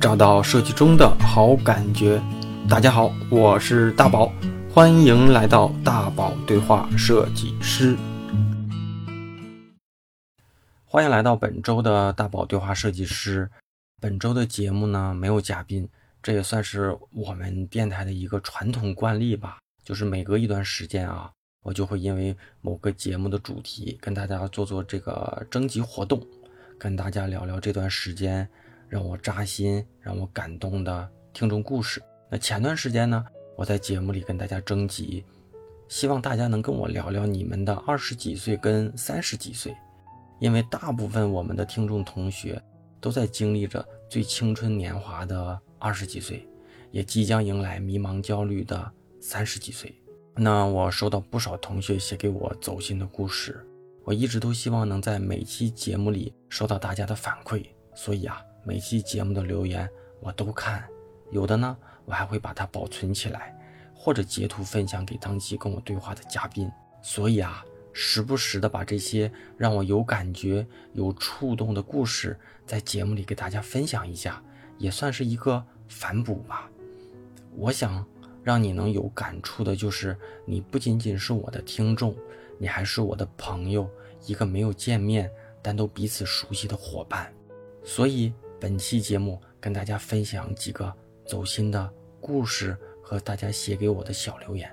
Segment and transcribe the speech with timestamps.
[0.00, 2.18] 找到设计中的好感觉。
[2.66, 4.32] 大家好，我是大宝，
[4.72, 7.94] 欢迎来到大宝对话设计师。
[10.86, 13.50] 欢迎来到本周的大宝对话设计师。
[14.00, 15.86] 本周的节目呢没有嘉宾，
[16.22, 19.58] 这也算是我们电台的一个传统惯例吧。
[19.84, 21.30] 就是每隔一段时间啊，
[21.62, 26.26] 我就会因为某个节目的主题跟大家做做这个征集活动，
[26.78, 28.48] 跟大家聊聊这段时间
[28.90, 32.02] 让我扎心、让我感动的听众故事。
[32.28, 33.24] 那前段时间呢，
[33.56, 35.24] 我在节目里跟大家征集，
[35.88, 39.74] 希望大家能跟我聊聊你们的二十几岁跟三十几岁。
[40.40, 42.60] 因为大部分我们的听众同学
[43.00, 46.44] 都在经历着最青春年华的二十几岁，
[46.90, 49.94] 也即将迎来迷茫焦虑的三十几岁。
[50.34, 53.64] 那我收到不少同学写给我走心的故事，
[54.02, 57.62] 我一直都希望能在每期节目里收到大家的反馈，
[57.94, 59.88] 所以啊，每期节目的留言
[60.20, 60.84] 我都看，
[61.30, 63.54] 有的呢，我还会把它保存起来，
[63.94, 66.70] 或者截图分享给当期跟我对话的嘉宾。
[67.02, 67.64] 所以啊。
[67.92, 74.40] 时不时的把这些让我有感觉、有触动的故事，在节目里给大家分享一下，
[74.78, 76.70] 也算是一个反哺吧。
[77.56, 78.06] 我想
[78.44, 82.14] 让你能有感触的，就是你不仅仅是我的听众，
[82.58, 83.90] 你还是我的朋友，
[84.24, 85.28] 一个没有见面
[85.60, 87.30] 但都彼此熟悉的伙伴。
[87.82, 90.92] 所以本期节目跟大家分享几个
[91.24, 94.70] 走心的故事和大家写给我的小留言。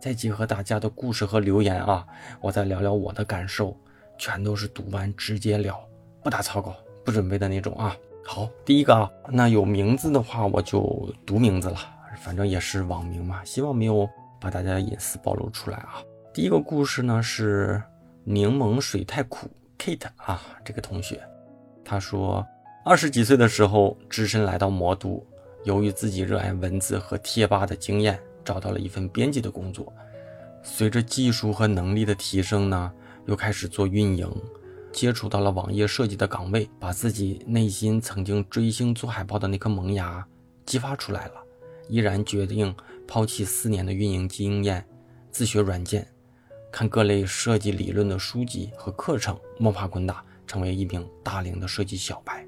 [0.00, 2.06] 再结合大家的故事和留言啊，
[2.40, 3.76] 我再聊聊我的感受，
[4.16, 5.84] 全都是读完直接聊，
[6.22, 7.96] 不打草稿，不准备的那种啊。
[8.24, 11.76] 好，第一个啊，那有名字的话我就读名字了，
[12.18, 14.08] 反正也是网名嘛，希望没有
[14.40, 16.00] 把大家的隐私暴露出来啊。
[16.32, 17.82] 第一个故事呢是
[18.22, 21.20] 柠檬水太苦 Kate 啊，这个同学，
[21.84, 22.46] 他说
[22.86, 25.26] 二十几岁的时候只身来到魔都，
[25.64, 28.20] 由于自己热爱文字和贴吧的经验。
[28.44, 29.90] 找到了一份编辑的工作，
[30.62, 32.92] 随着技术和能力的提升呢，
[33.24, 34.30] 又开始做运营，
[34.92, 40.22] 接触到了网页设计的岗位，把自己内心曾经追星做海报的那颗萌芽
[40.66, 41.42] 激发出来了，
[41.88, 42.76] 毅然决定
[43.08, 44.86] 抛弃四年的运营经验，
[45.30, 46.06] 自学软件，
[46.70, 52.46] 看各类设计理论的书籍和课程，摸爬滚打，成为一名大龄的设计小白，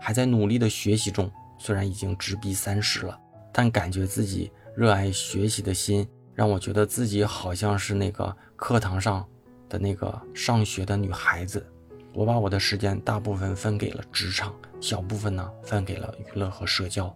[0.00, 3.16] 还在努力的学习中，虽然已经直逼三十了，
[3.52, 4.50] 但感觉自己。
[4.76, 9.26] 热爱学习的心让我觉得自己好像是那个课堂上
[9.68, 11.66] 的那个上学的女孩子。
[12.14, 17.12] 我把我的时间大部分分给了职场，小部分呢分给了娱乐和社交。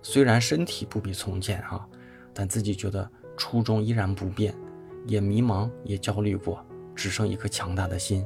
[0.00, 1.86] 虽然身体不比从前哈，
[2.32, 3.06] 但自己觉得
[3.36, 4.54] 初衷依然不变，
[5.06, 8.24] 也迷茫也焦虑过，只剩一颗强大的心，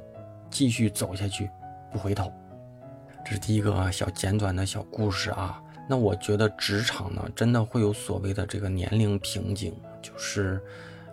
[0.51, 1.51] 继续走下去，
[1.91, 2.31] 不回头。
[3.29, 5.61] 这是第一个小简短的小故事啊。
[5.89, 10.63] 那我觉得职场呢，真的会有所谓的这个年龄瓶颈，就是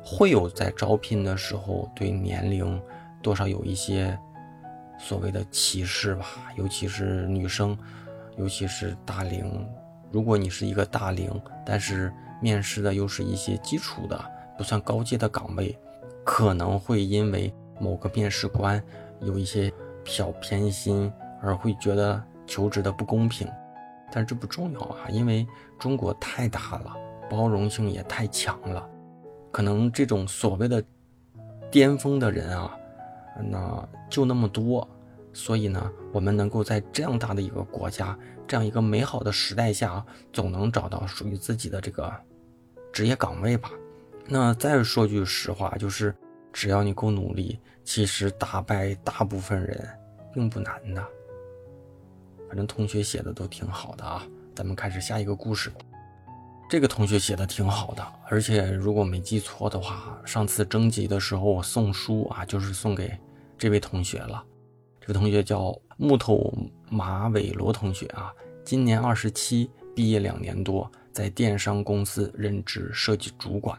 [0.04, 2.80] 会有在招聘的时候对年龄
[3.20, 4.16] 多少有一些
[5.00, 7.76] 所谓的歧视吧，尤其是女生，
[8.38, 9.68] 尤其是大龄。
[10.12, 11.32] 如果你是一个大龄，
[11.66, 14.24] 但是面试的又是一些基础的
[14.56, 15.76] 不算高阶的岗位，
[16.24, 18.80] 可能会因为某个面试官
[19.20, 19.74] 有一些
[20.06, 21.12] 小偏心，
[21.44, 23.48] 而会觉得求职的不公平。
[24.12, 25.46] 但这不重要啊，因为
[25.80, 26.96] 中国太大了，
[27.30, 28.88] 包容性也太强了。
[29.52, 30.84] 可能这种所谓的
[31.72, 32.76] 巅峰的人啊，
[33.50, 34.88] 那就那么多。
[35.36, 38.16] 所以呢，我们能够在这样大的一个国家，
[38.48, 42.14] 这样一个美好的时代下，总能找到属于自己的这个
[42.92, 43.72] 职业岗位吧。
[44.28, 46.16] 那再说句实话，就是
[46.52, 49.90] 只要你够努力，其实打败大部分人
[50.32, 51.04] 并不难的。
[52.54, 55.72] 反正同学写的都挺好的啊，咱们开始下一个故事。
[56.70, 63.12] 这个同学写的挺好的，而且如果没记错的话，上次征集的时候我送书啊，就是送给
[63.58, 64.46] 这位同学了。
[65.02, 66.54] 这个同学叫木头
[66.92, 68.32] 马尾罗同学啊，
[68.64, 73.76] 今年二十七，毕业两年多，在电商公司任职设计主管，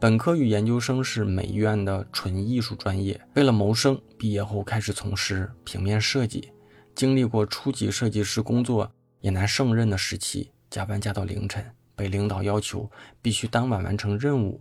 [0.00, 3.20] 本科与研究生是美院的纯艺术专业。
[3.34, 6.50] 为了谋生，毕业后开始从事平面设计。
[6.98, 8.90] 经历过初级设计师工作
[9.20, 11.64] 也难胜任的时期，加班加到凌晨，
[11.94, 12.90] 被领导要求
[13.22, 14.60] 必须当晚完成任务。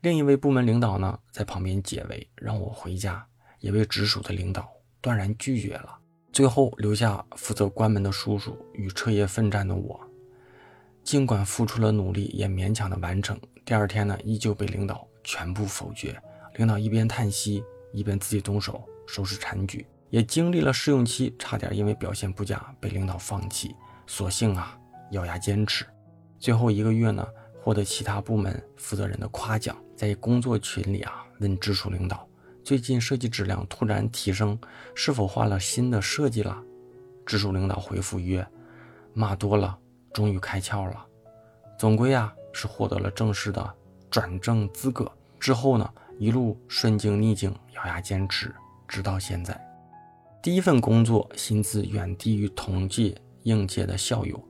[0.00, 3.26] 另一位部门领导呢，在旁边解围，让我回家，
[3.60, 4.66] 也被直属的领导
[5.02, 5.98] 断然拒绝了。
[6.32, 10.00] 最后留下负责关门的叔叔与彻夜奋战的我。
[11.04, 13.38] 尽管付出了努力，也勉强的完成。
[13.66, 16.18] 第二天呢，依旧被领导全部否决。
[16.54, 17.62] 领导一边叹息，
[17.92, 19.86] 一边自己动手收拾残局。
[20.10, 23.74] 也经历了试用期，差点因为表现不佳被领导放弃。
[24.06, 24.78] 所幸啊，
[25.10, 25.84] 咬牙坚持。
[26.38, 27.26] 最后一个月呢，
[27.60, 32.26] 获得其他部门负责人的夸奖，在工作群里啊问直属领导
[32.62, 34.56] ：“最近设计质量突然提升，
[34.94, 36.62] 是否换了新的设计了？”
[37.26, 38.46] 直属领导回复曰
[39.12, 39.76] ：“骂多了，
[40.12, 41.04] 终于开窍了。
[41.76, 43.74] 总归啊是获得了正式的
[44.08, 45.10] 转正资格。
[45.40, 48.54] 之后呢，一路顺境逆境，咬牙坚持，
[48.86, 49.60] 直到现在。
[50.42, 54.42] 第一份工作薪资远低于同届应届的校友。”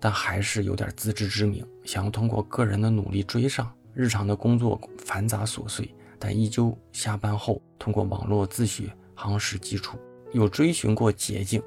[0.00, 3.72] 但还是有点自知之明，想要通过个人的努力追上。
[3.94, 9.96] 日常的工作繁杂琐碎，但依旧下班后通过网络自学夯实基础，
[10.32, 11.62] 有追寻过捷径，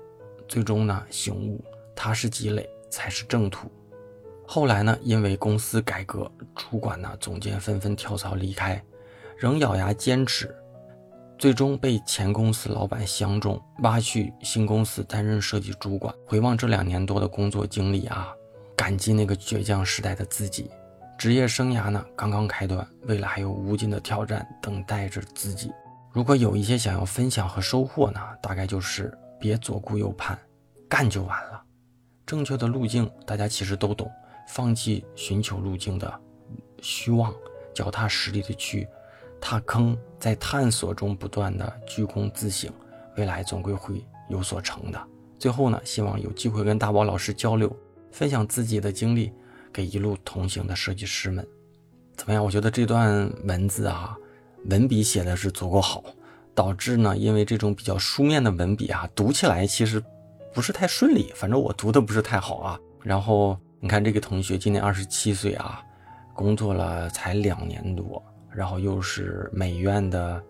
[0.49, 1.63] 最终呢醒悟
[1.95, 3.71] 踏实积累才是正途。
[4.45, 8.83] 后来呢，因为公司改革，主管呢总监纷纷跳槽离开，
[9.37, 10.53] 仍咬牙坚持。
[11.37, 16.13] 最终被前公司老板相中，挖去新公司担任设计主管。
[16.25, 18.33] 回望这两年多的工作经历啊，
[18.75, 20.71] 感激那个倔强时代的自己。
[21.17, 25.71] 职业生涯呢刚刚开端，未来还有无尽的挑战等待着自己。
[26.11, 30.37] 如果有一些想要分享和收获呢，大概就是别左顾右盼，
[30.89, 31.61] 干就完了。
[32.25, 34.09] 正确的路径大家其实都懂，
[34.47, 36.21] 放弃寻求路径的
[36.81, 37.33] 虚妄，
[37.73, 38.87] 脚踏实地的去。
[39.47, 42.67] 踏坑，在探索中不断的居功自省，
[43.15, 44.99] 未来总归会有所成的。
[45.37, 47.71] 最后呢，希望有机会跟大宝老师交流，
[48.11, 49.31] 分享自己的经历，
[49.71, 51.47] 给一路同行的设计师们，
[52.17, 52.43] 怎么样？
[52.43, 54.17] 我觉得这段文字啊，
[54.65, 56.03] 文笔写的是足够好，
[56.55, 60.03] 导致呢，因为这种比较书面的文笔啊，读起来其实
[60.55, 62.79] 不是太顺利，反正我读的不是太好啊。
[63.03, 65.83] 然后你看这个同学今年二十七岁啊，
[66.33, 68.19] 工作了才两年多。
[68.55, 70.41] 然后又是美院的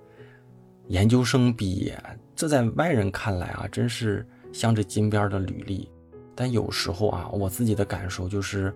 [0.88, 1.98] 研究生毕业，
[2.36, 5.90] 这在外人看来啊，真是镶着金边的履历。
[6.36, 8.74] 但有时候啊，我自己的感受就是，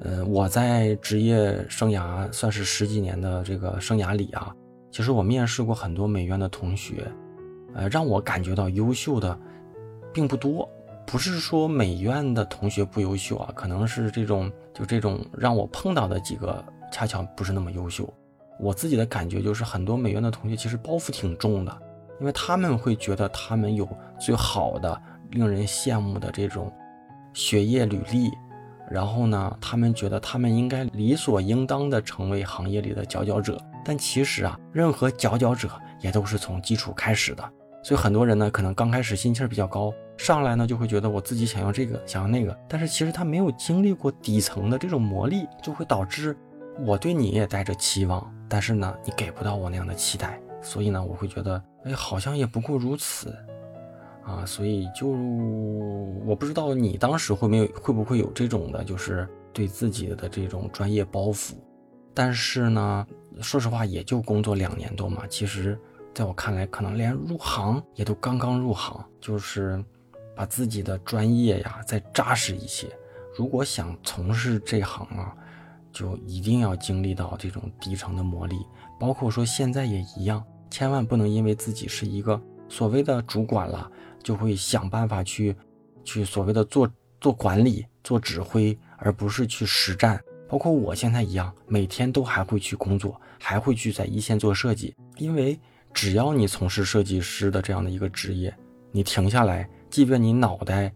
[0.00, 4.54] 呃，我在职业生涯算是十几年的这个生涯里啊，
[4.90, 7.10] 其实我面试过很多美院的同学，
[7.74, 9.38] 呃，让我感觉到优秀的
[10.12, 10.68] 并不多。
[11.04, 18.12] 不是说美院的同学不优秀啊，可能是这种就这种让我碰到的几个恰巧不是那么优秀。
[18.62, 21.82] 我自己的感觉就是，很多美院的同学其实包袱挺重的，
[22.20, 23.88] 因为他们会觉得他们有
[24.20, 26.72] 最好的、令人羡慕的这种
[27.34, 28.30] 学业履历，
[28.88, 33.60] 然后呢，他们觉得他们应该理所应当的成为行业里的佼佼者。
[33.84, 35.68] 但其实啊，任何佼佼者
[36.00, 37.42] 也都是从基础开始的。
[37.82, 46.36] 所以很多人呢，可能刚开始心气儿比较高，上来呢就会觉得我自己想要这个，想要那个，但是其实他没有经历过底层的这种磨砺，就会导致
[46.86, 48.32] 我对你也带着期望。
[48.52, 53.34] 但是呢，你给不到我那样的期待，所以呢，我会觉得，哎，好像也不过如此，
[54.22, 55.06] 啊，所以就
[56.26, 61.54] 我不知道你当时会没有会不会有这种的，就是对自己的这种专业包袱。
[62.12, 63.06] 但是呢，
[63.40, 65.80] 说实话，也就工作两年多嘛，其实
[66.12, 69.82] 在我看来，可能连入行也都刚刚入行，就是
[70.36, 72.86] 把自己的专业呀再扎实一些。
[73.34, 75.34] 如果想从事这行啊。
[75.92, 78.64] 就一定要经历到这种低层的磨砺，
[78.98, 83.90] 包括说现在也一样，千万不能因为自己是一个所谓的主管了，
[84.22, 85.54] 就会想办法去，
[86.02, 86.90] 去所谓的做
[87.20, 90.18] 做管理、做指挥，而不是去实战。
[90.48, 94.94] 包括我现在一样，每天都还会去工作，还会去在一线做设计。
[95.16, 95.58] 因为
[95.94, 98.54] 只要你从事设计师的这样的一个职业，
[98.90, 100.92] 你停下来，即便你脑袋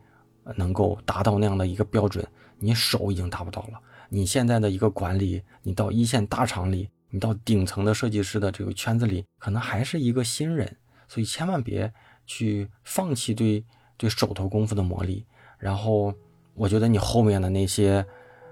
[0.56, 2.26] 能够达到那样的一个标准，
[2.58, 3.80] 你手已经达不到了。
[4.08, 10.76] 你现在的一个管理，你到一线大厂里，你到顶层的设计师的这个圈子里，可能还是一个新人，
[11.08, 11.92] 所以千万别
[12.26, 13.64] 去放弃对
[13.96, 15.24] 对手头功夫的磨砺。
[15.58, 16.14] 然后，
[16.54, 18.04] 我觉得你后面的那些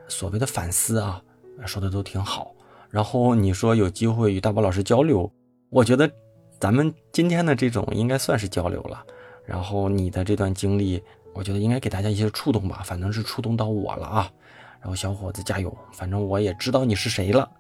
[0.09, 1.23] 所谓的反思啊，
[1.67, 2.55] 说的都挺好。
[2.91, 5.31] 然后你说有机会与大宝老师交流，
[5.69, 6.11] 我觉得
[6.59, 9.05] 咱们今天的这种应该算是交流了。
[9.45, 11.03] 然后你的这段经历，
[11.35, 14.33] 我觉得应该给大家一些触动吧，反正是触动到我了啊。
[14.85, 17.51] 然后小伙子加油，反正我也知道你是谁了。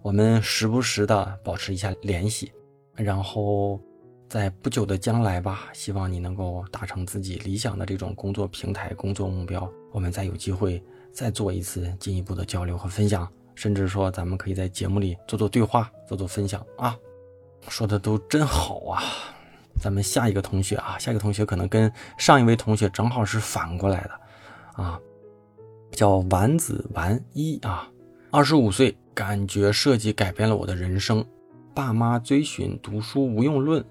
[0.00, 2.52] 我们时不时的保持一下联系，
[2.96, 3.80] 然后
[4.28, 9.70] 在不久的将来吧，希望你能够达成自己理想的这种工作平台、工作目标。
[9.92, 16.98] 我们再有机会再做一次进一步的交流和分享，甚至说咱们可以在节目里做做对话、做做分享啊。
[17.68, 19.00] 说的都真好啊！
[19.80, 25.00] 咱们下一个同学啊，下一个同学可能跟上一位同学正好是反过来的啊。
[25.92, 27.88] 叫丸子丸一啊，
[28.30, 31.24] 二十五岁，感觉设计改变了我的人生。
[31.74, 33.84] 爸妈追寻读书无用论，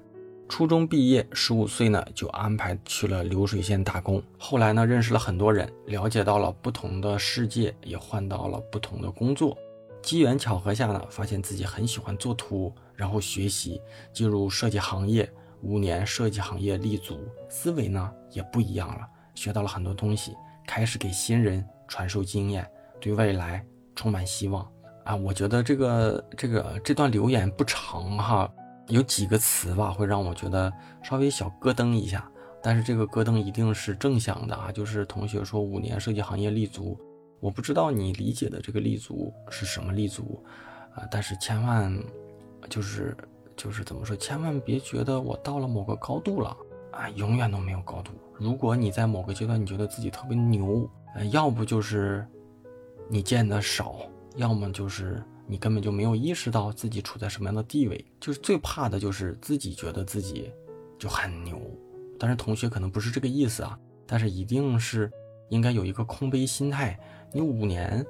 [0.49, 4.21] 初中毕业，十五岁呢就安排去了流水线打工。
[4.37, 9.57] 后来呢，认识了很多人，了解到了不同的世界，也换到了不同的工作。
[10.01, 13.79] 机缘巧合下呢，发现自己很喜欢做图，然后学习，
[14.11, 15.31] 进入设计行业。
[15.61, 22.65] 五年设计行业立足，思维呢也不一样了，学到了很多东西，开始给新人传授经验，
[23.01, 23.61] 对未来
[23.97, 24.65] 充满希望
[25.03, 25.13] 啊！
[25.13, 28.49] 我觉得这个这个这段留言不长哈。
[28.87, 30.71] 有几个词吧，会让我觉得
[31.03, 32.29] 稍微小咯噔一下，
[32.63, 34.71] 但是这个咯噔一定是正向的啊。
[34.71, 36.97] 就是同学说五年设计行业立足，
[37.41, 40.41] 我不知道你理解的这个立足是什么立足
[40.95, 41.93] 啊，但是千万
[42.69, 43.15] 就是
[43.57, 46.55] 就是怎么说，千万别觉得我到了某个高度了
[46.91, 48.11] 啊，永远都没有高度。
[48.37, 52.25] 如果你在某个阶段你觉得自己特别牛，呃，要不就是
[53.09, 53.97] 你见的少，
[54.35, 55.23] 要么就是。
[55.47, 60.49] 你根本就没有意识到自己处在什么样的地位，就是最怕的就是自己觉得自己
[60.97, 61.59] 就很牛。
[62.17, 63.77] 但是同学可能不是这个意思啊，
[64.07, 65.11] 但是一定是
[65.49, 66.97] 应该有一个空杯心态。
[67.33, 68.05] 你五年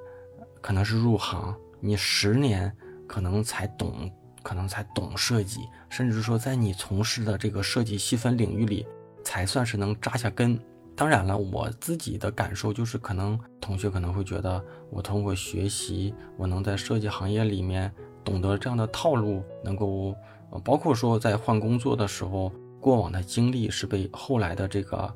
[0.62, 2.72] 可能是入行，你十年
[3.08, 4.12] 可能才懂，
[4.44, 8.86] 可能才懂设计，甚至说在你从事的这个设计细分领域里
[9.24, 10.60] 才算是能扎下根。
[11.02, 17.92] 当然了，我自己的感受就是，可能同学可能会觉得，我通过学习，我能在设计行业里面
[18.24, 20.16] 懂得这样的套路，能够，
[20.64, 25.12] 包括说在换工作的时候，过往的经历是被后来的这个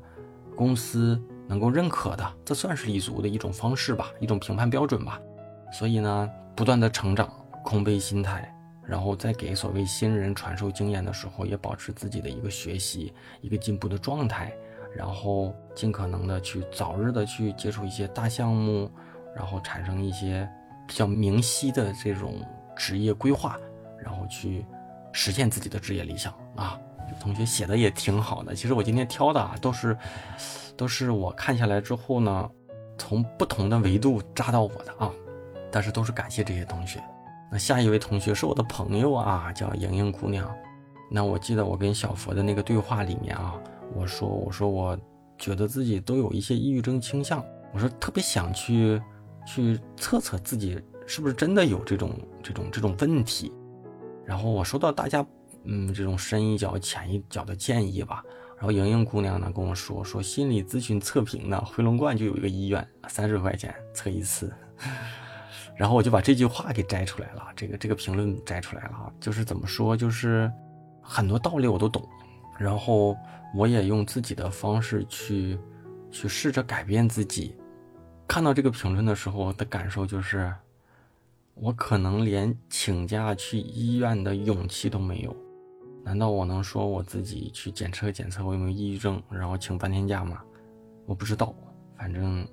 [0.56, 5.20] 公司能够认可的，这算是立足的一种方式吧，一种评判标准吧。
[5.72, 8.52] 所以呢，不断的成长，空杯心态，
[8.84, 14.52] 然后在给所谓新人传授经验的时候，也保持自己的一个学习、一个进步的状态。
[14.94, 18.90] 然后尽可能的去早日的去接触一些大项目，
[19.34, 20.48] 然后产生一些
[20.86, 22.34] 比较明晰的这种
[22.76, 23.58] 职业规划，
[23.98, 24.64] 然后去
[25.12, 26.78] 实现自己的职业理想啊。
[27.20, 29.96] 同学写的也挺好的，其实我今天挑的啊，都是
[30.76, 32.50] 都是我看下来之后呢，
[32.98, 35.10] 从不同的维度扎到我的啊，
[35.70, 37.00] 但是都是感谢这些同学。
[37.50, 40.52] 那下一位同学是我的朋友啊，叫莹莹姑娘。
[41.08, 43.54] 那我记得我跟小佛的那个对话里面啊。
[43.94, 44.98] 我说，我说，我
[45.38, 47.44] 觉得自己都有一些抑郁症倾向。
[47.72, 49.00] 我说，特别想去，
[49.46, 53.52] 去测测自己是不是真的有这种、这种、这种问题。
[54.24, 55.24] 然后我收到大家，
[55.64, 58.22] 嗯，这种深一脚浅一脚的建议吧。
[58.56, 64.52] 然后莹莹姑娘呢跟我说，说心理咨询测评呢，回龙观就有一个医院，三十块钱测一次。
[65.76, 70.50] 然后我就把这句话给摘出来了，这个这个评论摘出来了啊，就是怎么说，就是
[71.02, 72.02] 很多道理我都懂。
[72.58, 73.16] 然后
[73.54, 75.58] 我也用自己的方式去，
[76.10, 77.54] 去试着改变自己。
[78.26, 80.52] 看到这个评论的时候我的感受就是，
[81.54, 85.34] 我可能连请假去医院的勇气都没有。
[86.04, 90.42] 难道我能说我自己去检测检测我有没有抑郁症，然后请半天假吗？
[91.04, 91.54] 我不知道，
[91.96, 92.46] 反正，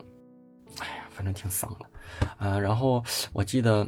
[0.80, 1.86] 哎呀，反正挺丧的。
[2.38, 3.88] 呃，然后我记得，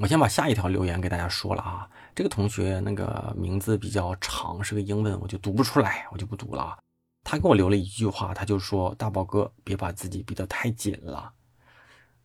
[0.00, 1.88] 我先把下一条留言给大家说了啊。
[2.16, 6.74] 这个同学那个名字比较长，是个英文，我就读不出来，我就不读了。
[7.22, 11.30] 他给我留了一句话，他就说：“大宝哥，别把自己逼得太紧了。”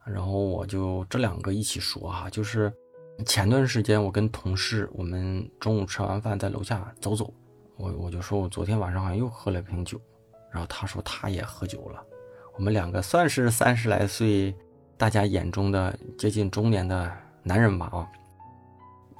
[0.08, 2.72] 然后我就这两个一起说哈，就是
[3.26, 7.34] 前段时间我跟同事，我们中午吃完饭在楼下走走，
[7.76, 10.00] 我我就说我昨天晚上好像又喝了瓶酒，
[10.54, 12.02] 然后他说他也喝酒了，
[12.56, 14.56] 我们两个算是三十来岁，
[14.96, 17.12] 大家眼中的接近中年的
[17.44, 18.08] 男人吧啊。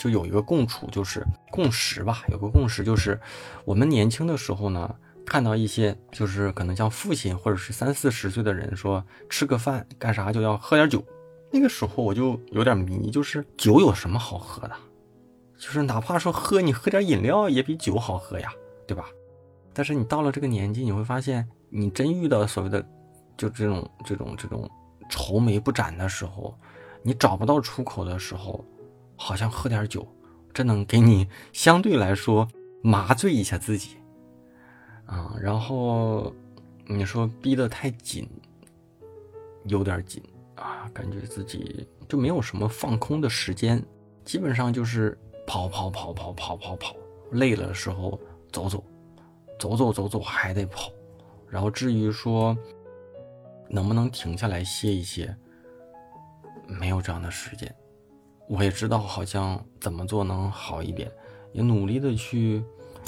[0.02, 2.24] 就有一个共处，就是共识吧。
[2.30, 3.22] 有个共识就是，
[3.66, 4.96] 我们年轻的时候呢，
[5.28, 11.04] 看到一些就是可能像父亲或者是三四十岁的人说吃个饭干啥就要喝点酒，
[11.52, 14.76] 那个时候我就有点迷，就是酒有什么好喝的？
[15.56, 18.52] 就是哪怕说喝你喝点饮料也比酒好喝呀，
[18.88, 19.06] 对吧？
[19.72, 22.84] 但是你到了这个年纪，你会发现，你真遇到所谓的
[23.38, 24.68] 就这种这种这种
[25.12, 26.58] 愁眉不展的时候，
[27.04, 28.66] 你找不到出口的时候。
[29.24, 30.08] 好像喝点酒，
[30.52, 32.48] 这能给你相对来说
[32.82, 33.98] 麻醉一下自己，
[35.06, 36.34] 啊，然后
[36.88, 38.28] 你说逼得太紧，
[39.66, 40.24] 有点紧
[40.56, 43.80] 啊，感觉自己就没有什么放空的时间，
[44.26, 46.96] 基本上就是跑跑跑跑跑跑跑，
[47.34, 48.20] 累了的时候
[48.52, 48.84] 走走，
[49.60, 50.92] 走走走走还得跑，
[51.48, 52.58] 然后至于说
[53.70, 55.38] 能不能停下来歇一歇，
[56.66, 57.72] 没有这样的时间。
[58.52, 61.10] 我也知道，好像怎么做能好一点，
[61.54, 62.62] 也努力的去，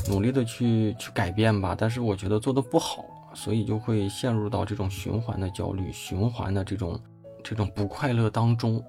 [0.08, 1.76] 努力的去去改变吧。
[1.78, 6.98] 但是我觉得做的不好，所以就会陷入到这种循环的焦虑、循环的这种
[7.44, 8.82] 这种不快乐当中。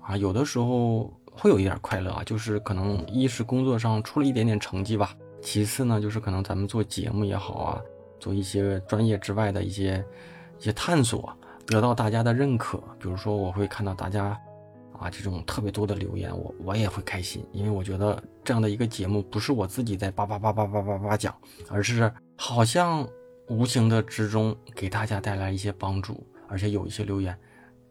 [0.00, 7.82] 啊，有的时候会有一点快乐啊，就是可能一是工作上出了一点点成绩吧，其次呢，就是可能咱们做节目也好啊，
[8.20, 10.04] 做一些专业之外的一些
[10.60, 11.28] 一些探索，
[11.66, 12.78] 得到大家的认可。
[13.00, 14.40] 比如说，我会看到大家
[14.98, 21.34] 啊这种特别多的留言，我我也会开心，因为我觉得这样的一个节目不是我自己在叭叭叭叭叭叭叭讲，
[21.70, 23.08] 而是好像
[23.48, 27.36] 无形的之中给大家带来一些帮助，而且有一些留言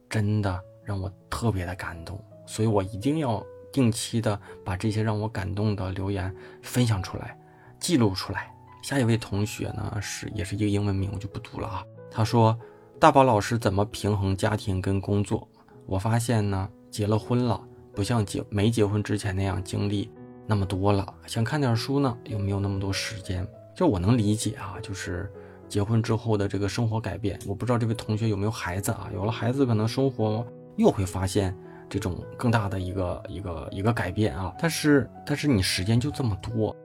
[0.10, 3.44] 真的让我特别的感动，所以我一定要。
[3.70, 6.34] 定期的把这些让我感动的留言
[6.64, 7.38] 分享出来，
[7.80, 8.52] 记录出来。
[8.82, 11.84] 下一位同学呢是也是一个英文名，我就不读了啊。
[12.10, 12.58] 他说
[12.98, 15.48] ：“大宝老师怎么平衡家庭跟工作？
[15.86, 17.62] 我发现呢，结了婚了，
[17.94, 20.10] 不像结没结婚之前那样经历
[20.48, 21.14] 那么多了。
[21.28, 23.48] 想看点书呢，又没有那么多时间。
[23.76, 25.32] 就我能理解啊，就是
[25.70, 27.38] 结婚之后的这个生活改变。
[27.46, 29.12] 我不知道这位同学有没有孩子啊？
[29.14, 30.44] 有了孩子，可能生活
[30.76, 31.56] 又会发现。”
[31.88, 36.76] 这种更大的一个一个一个改变啊，但是但是你时间就这么多，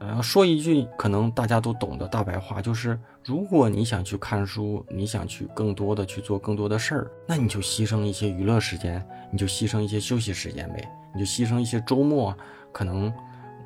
[0.00, 12.34] 呃，说一句可能大家都懂的大白话，就是如果你想去看书，你想去更多的去做更多的事儿，那你就牺牲一些娱乐时间，你就牺牲一些休息时间呗，你就牺牲一些周末
[12.72, 13.12] 可能，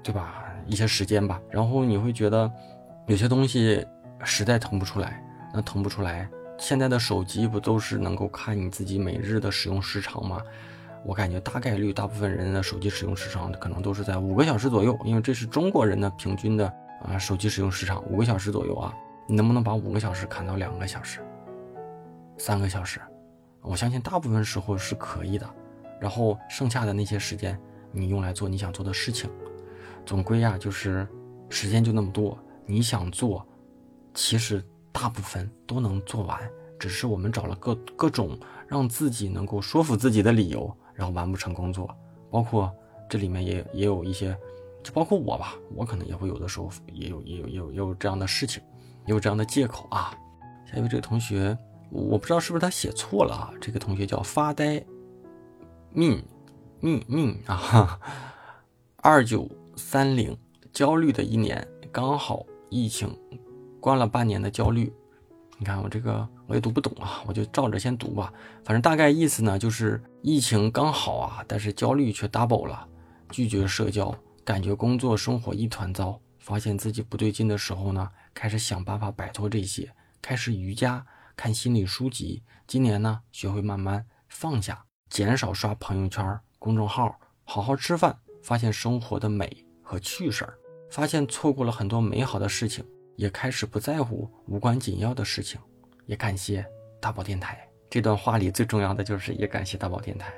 [0.02, 0.44] 对吧？
[0.66, 2.50] 一些时间吧，然后你会觉得
[3.06, 3.86] 有些东西
[4.24, 10.42] 实在腾不出来，那腾不出来，现在的手机不都是能够看你自己每日的使用时长吗？
[11.04, 16.66] 我感觉大概率，大部分人的手机使用时长可能都是在五个小时左右，因为这是中国人的平均的
[17.04, 18.92] 啊手机使用时长五个小时左右啊。
[19.26, 21.20] 你能不能把五个小时砍到两个小时、
[22.36, 23.00] 三个小时？
[23.62, 25.48] 我相信大部分时候是可以的。
[26.00, 27.58] 然后剩下的那些时间，
[27.90, 29.30] 你用来做你想做的事情。
[30.04, 31.08] 总归呀，就是
[31.48, 33.46] 时间就那么多，你想做，
[34.12, 34.62] 其实
[34.92, 36.38] 大部分都能做完，
[36.78, 38.38] 只是我们找了各各种
[38.68, 40.74] 让自己能够说服自己的理由。
[40.92, 41.92] 然后完不成工作，
[42.30, 42.72] 包括
[43.08, 44.36] 这里面也也有一些，
[44.80, 48.62] 就包括我吧，我可能也会有的时候也有也有也有也有这样的事情，
[49.06, 50.14] 有这样的借口啊。
[50.64, 51.56] 下一位这个同学，
[51.90, 53.50] 我不知道是不是他写错了啊？
[53.60, 54.84] 这个同学叫发呆，
[55.92, 56.22] 命
[56.80, 57.98] 命命啊，
[58.96, 60.36] 二九三零，
[60.72, 63.16] 焦虑的一年，刚好疫情
[63.80, 64.92] 关了半年的焦虑。
[65.56, 68.32] 你看我这个我也读不懂啊，我就照着先读吧。
[68.64, 72.88] 反正大概意思呢，就是疫情刚好啊，但是焦虑却 double 了。
[73.30, 76.20] 拒绝社交，感觉工作生活一团糟。
[76.44, 79.90] 发现自己不对劲的时候呢，开始想办法摆脱这些。
[80.20, 82.42] 开始瑜伽，看心理书籍。
[82.66, 88.18] 今年呢，学会慢慢放下，减少刷朋友圈、公众号，好好吃饭。
[88.42, 90.52] 发现生活的美和趣事儿，
[90.90, 92.84] 发现错过了很多美好的事情。
[93.16, 95.58] 也开始不在乎无关紧要的事情，
[96.04, 96.66] 也感谢
[97.00, 97.66] 大宝电台。
[97.88, 100.30] 这段话里最重要的就是也感谢大宝电台。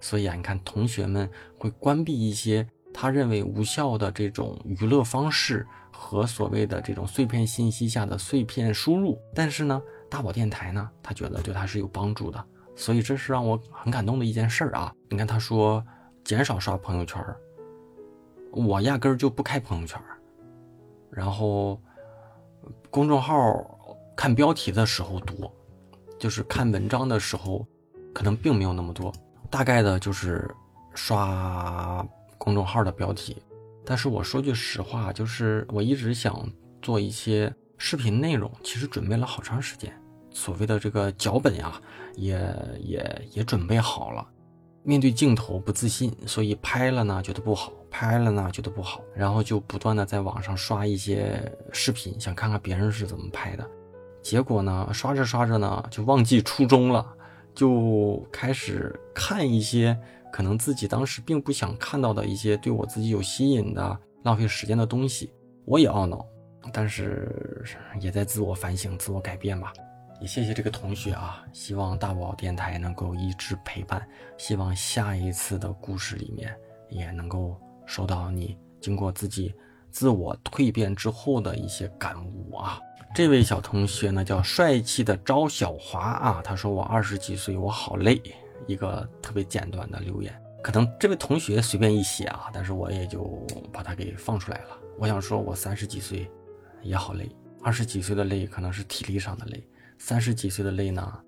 [0.00, 12.44] 所以啊，你看同学们会关闭一些他认为无效的这种娱乐方式和所谓的这种碎片信息下的碎片输入，但是呢，大宝电台呢，他觉得对他是有帮助的。
[12.76, 14.92] 所以这是让我很感动的一件事儿啊。
[15.08, 15.84] 你看他说
[16.24, 17.24] 减少刷朋友圈，
[18.52, 20.00] 我压根儿就不开朋友圈，
[21.10, 21.80] 然后。
[22.90, 23.38] 公众号
[24.16, 25.50] 看标题的时候多，
[26.18, 27.64] 就是看文章的时候，
[28.12, 29.12] 可能并没有那么多。
[29.48, 30.52] 大概的就是
[30.94, 32.04] 刷
[32.40, 33.36] 公众号的标题。
[33.84, 36.50] 但是我说句实话，就是我一直想
[36.80, 39.92] 做一些视频内容，其实准备了好长时间，
[40.32, 41.80] 所谓的这个脚本呀，
[42.16, 42.40] 也
[42.80, 44.26] 也也准备好了。
[44.82, 47.70] 面对镜头不自信，所以拍了呢觉得不好。
[47.90, 53.68] 拍了呢，觉得不好，然后就不断的在网上刷一些视频，想看看别人是怎么拍的。
[54.22, 57.04] 结果呢，刷着刷着呢，就忘记初衷了，
[57.52, 59.98] 就开始看一些
[60.40, 65.30] 可能自己当时并不想看到的一些对我自己有吸引的、浪费时间的东西。
[65.66, 66.24] 我也懊恼，
[66.72, 67.62] 但是
[68.00, 69.70] 也在自我反省、自我改变吧。
[70.18, 74.02] 也谢谢这个同学啊，希望大宝电台能够一直陪伴，
[74.38, 76.56] 希望下一次的故事里面
[76.88, 77.54] 也能够。
[77.84, 79.52] 收到你经过自己
[79.90, 82.78] 自我蜕变之后的一些感悟啊！
[83.12, 88.22] 这位小同学呢叫帅气的招小华啊，他说我二十几岁，我好累。
[88.66, 93.24] 一个特别简短的留言，可能这位同学随便一写啊，但是我也就
[93.72, 94.78] 把它给放出来了。
[94.98, 96.30] 我想说，我三十几岁
[96.82, 97.30] 也好累，
[97.62, 99.66] 二十几岁的累可能是体力上的累，
[99.98, 101.20] 三十几岁的累呢，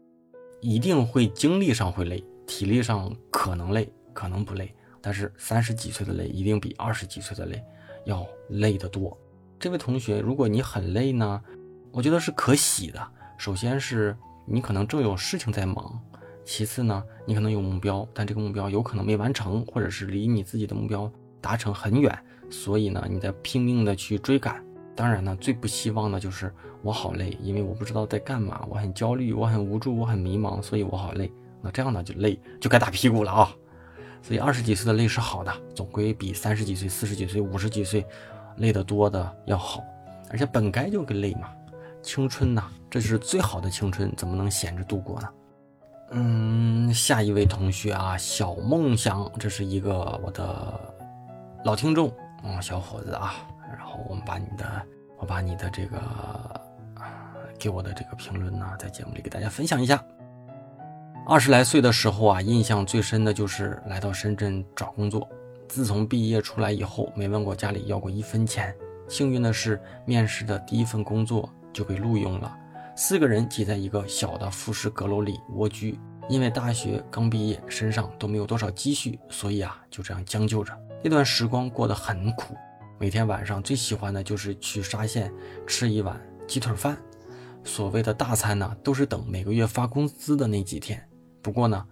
[0.60, 4.74] 一定会精力上会累，体力上可能累，可能不累。
[5.00, 7.60] 但是三十几岁的累一定比二十几岁的累
[8.04, 9.18] 要累得多。
[9.58, 11.42] 这位同学，如果你很累呢，
[11.90, 13.08] 我觉得是可喜的。
[13.36, 14.16] 首先是
[14.46, 16.00] 你可能正有事情在忙，
[16.44, 22.16] 其次呢，你可能有目标，但这个目标有可能没完成，或者是离你自己的目标达成很远，
[22.50, 24.62] 所以呢，你在拼命的去追赶。
[24.94, 26.52] 当然呢，最不希望的就是
[26.82, 31.32] 我好累，因为我不知道在干嘛，我很焦虑，我很无助，我很迷茫，所以我好累。
[31.62, 33.56] 那这样呢，就累就该打屁股了啊！
[34.20, 38.04] 所以二十几岁的累是好的，总归比三十几岁、四十几岁、五十几岁
[38.56, 39.82] 累得多的要好。
[40.28, 41.48] 而且本该就个累嘛，
[42.02, 45.28] 青春呐，这是最好的青春，怎么能闲着度过呢？
[46.14, 50.94] 嗯，下一位同学啊，小梦想，这是一个我的
[51.64, 52.12] 老听众，
[52.44, 53.34] 嗯，小伙子啊。
[53.70, 54.64] 然后我们把你的，
[55.18, 55.98] 我把你的这个
[57.58, 60.04] 给我的这个评论呢，在节目里给大家分享一下。
[61.26, 65.26] 二十来岁的时候啊，印象最深的就是来到深圳找工作。
[65.66, 68.74] 自从毕业出来以后，没问过家里要过一分钱。
[69.08, 72.54] 幸运的是，面试的第一份工作就被录用了。
[73.04, 80.72] 四个人挤在一个小的复式阁楼里蜗居，因为大学刚毕业，身上都没有多少积蓄，所以啊，就这样将就着。
[81.02, 82.54] 那段时光过得很苦。
[83.00, 85.34] 每天晚上最喜欢的就是去沙县
[85.66, 86.96] 吃一碗鸡腿饭，
[87.64, 91.04] 所谓的大餐呢，都是等每个月发工资的那几天。
[91.42, 91.84] 不过呢，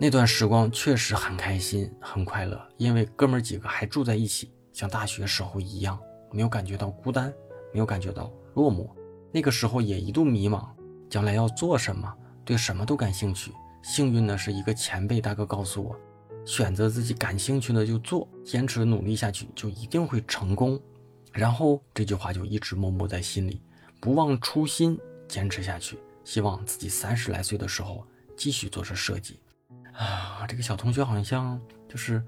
[0.00, 7.30] 那段时光确实很开心、很快乐，因为哥们几个还住在一起，像大学时候一样，没有感觉到孤单，
[7.70, 8.88] 没有感觉到落寞。
[9.32, 10.66] 那个时候也一度迷茫，
[11.08, 12.12] 将来要做什么，
[12.44, 13.50] 对什么都感兴趣。
[13.82, 15.96] 幸运的是，一个前辈大哥告诉我。
[16.44, 20.80] 选择自己感兴趣的就做，坚持努力下去就一定会成功。
[21.32, 23.62] 然后这句话就一直默默在心里，
[24.00, 25.98] 不忘初心，坚持下去。
[26.24, 29.40] 希望自己三十来岁的时候继续做着设计。
[29.92, 32.22] 啊，这个小同学好像就是，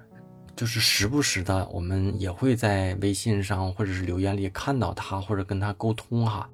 [0.54, 6.48] 就是时不时的，我们也会在微信上或者是留言里看到他，或者跟他沟通哈。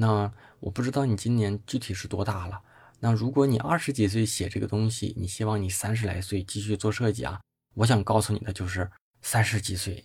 [0.00, 2.58] 那我不知道你今年具体是多大了。
[2.98, 7.38] 那如果你二十几岁写这个东西，你希望你三十来岁继续做设计啊？
[7.74, 10.02] 我想告诉你的就是，三十几岁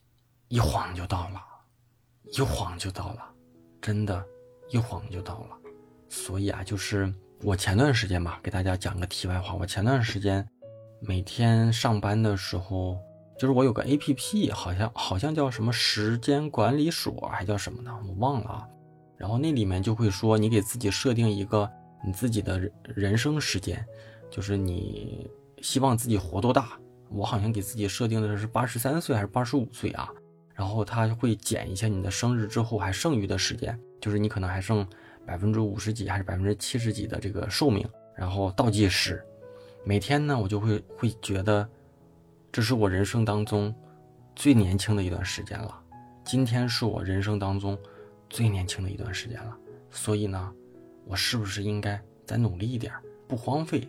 [0.49, 1.41] 一晃就到了，
[2.33, 3.23] 一晃就到了，
[3.81, 4.21] 真的，
[4.69, 5.57] 一晃就到了。
[6.09, 9.53] 所以啊，就是我前段时间吧，给大家讲个题外话。
[9.53, 10.45] 我前段时间
[10.99, 12.99] 每天上班的时候，
[13.39, 17.97] 就是我有个 A P P，好像好像叫什么时间管理所，还叫什么呢？
[18.07, 18.67] 我忘了啊。
[19.17, 21.69] 然后那里面就会说，你给自己设定一个。
[22.07, 23.83] 你自己的人生时间，
[24.29, 25.27] 就是你
[25.63, 26.79] 希望自己活多大？
[27.09, 30.07] 我好像给自己设定的是八十三岁还是八十五岁啊？
[30.53, 34.87] 然后他会减一下你的生日之后还剩余的时间，就是你可能还剩
[35.25, 37.83] 百分之五十几还是百分之七十几的这个寿命，
[38.15, 39.25] 然后倒计时。
[39.83, 41.67] 每天呢，我就会会觉得，
[42.51, 43.73] 这是我人生当中
[44.35, 45.75] 最年轻的一段时间了。
[46.23, 47.75] 今天是我人生当中
[48.35, 49.57] 最年轻的一段时间了，
[49.89, 50.53] 所以呢。
[51.07, 52.91] 我是不是应该再努力一点，
[53.27, 53.87] 不荒废？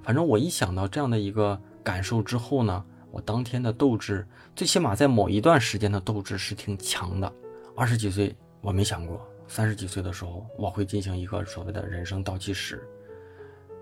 [0.00, 7.30] 反正我一想到这样的一个感受之后呢，我当天的斗志，最起码在某一段时间的斗志是挺强的。
[7.76, 12.80] 二十几岁我没想过，三十几岁的时候我会进行一个所谓的人生倒计时。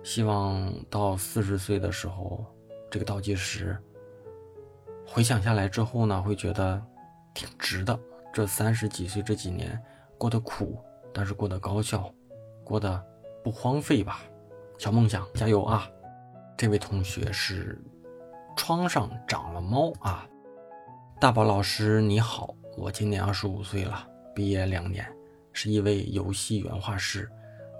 [0.03, 2.43] 希望到四十岁的时候，
[2.91, 3.77] 这个倒计时
[5.07, 6.83] 回想下来之后呢，会觉得
[7.35, 8.01] 挺值的。
[8.39, 9.77] 这三十几岁这几年
[10.17, 10.81] 过得苦，
[11.13, 12.09] 但是过得高效。
[12.63, 13.05] 过得
[13.43, 14.23] 不荒废吧，
[14.79, 15.91] 小梦想加油啊！
[16.57, 17.77] 这位同学是
[18.57, 20.25] 窗上长了猫啊。
[21.21, 25.05] 大宝老师你好，我今年二十五岁了，毕业两年，
[25.53, 27.29] 是一位游戏原画师。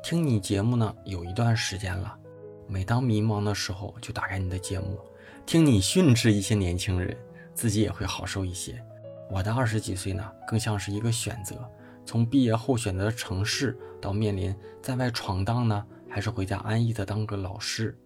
[0.03, 2.19] 听你节目呢有一段时间了，
[2.67, 4.99] 每当迷茫的时候就打开你的节目，
[5.47, 7.17] 听你训斥一些年轻人，
[7.55, 8.85] 自己也会好受一些。
[9.31, 11.57] 我的二十几岁呢，更像是一个选择。
[12.05, 17.97] 从毕业后选择的城市，到面临在外闯荡呢，还是回家安逸的当个老师，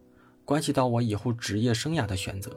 [0.44, 2.50] 关系到我以后职业生涯的选择。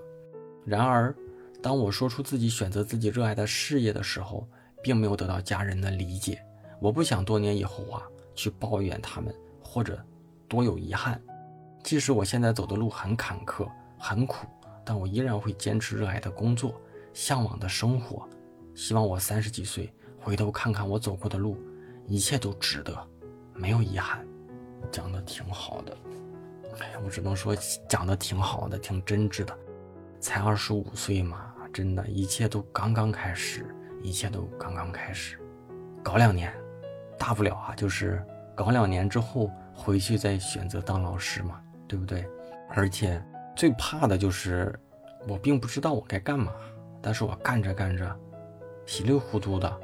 [0.66, 1.16] 然而，
[1.62, 4.48] 当我说出自己选择自己热爱的事业的时候，
[4.82, 6.44] 并没有得到家人的理解。
[6.80, 8.02] 我不想多年以后啊
[8.34, 10.04] 去抱怨他们，或者
[10.48, 11.22] 多有遗憾。
[11.84, 14.48] 即使我现在走的路很坎坷、很苦，
[14.84, 16.74] 但我依然会坚持热爱的工作、
[17.14, 18.28] 向往的生活。
[18.76, 19.92] 希望我三十几岁。
[20.20, 21.56] 回头看看我走过的路，
[22.08, 22.96] 一切都值得，
[23.54, 24.26] 没有遗憾，
[24.92, 25.96] 讲的挺好的。
[26.80, 27.56] 哎呀，我只能说
[27.88, 29.56] 讲的挺好的，挺真挚的。
[30.20, 33.66] 才二十五岁嘛，真的，一切都刚刚开始，
[34.02, 35.40] 一切都刚刚开始。
[36.04, 36.52] 搞两年，
[37.20, 42.28] 大不了啊，就是搞两年之后回去再选择当老师嘛，对不对？
[42.72, 43.24] 而且
[43.56, 44.74] 最怕的就是
[45.28, 46.52] 我并不知道我该干嘛，
[47.00, 48.20] 但是我干着干着，
[48.86, 49.82] 稀里糊涂的。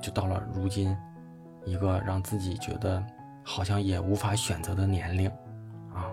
[0.00, 0.96] 就到了如今，
[1.64, 3.00] 一个让自己觉得
[3.44, 5.28] 好像也无法选择的年龄，
[5.94, 6.10] 啊，